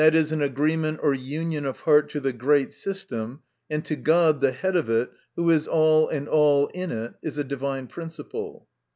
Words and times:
e. 0.01 0.03
an 0.03 0.41
agree 0.41 0.75
ment 0.75 0.99
or 1.03 1.13
union 1.13 1.63
of 1.63 1.81
heart 1.81 2.09
to 2.09 2.19
the 2.19 2.33
great 2.33 2.73
system, 2.73 3.39
and 3.69 3.85
to 3.85 3.95
God, 3.95 4.41
the 4.41 4.51
head 4.51 4.75
of 4.75 4.89
it, 4.89 5.11
who 5.35 5.51
is 5.51 5.67
all 5.67 6.09
in 6.09 6.27
all 6.27 6.65
in 6.73 6.91
it) 6.91 7.13
is 7.21 7.37
a 7.37 7.43
divine 7.43 7.85
principle. 7.85 8.67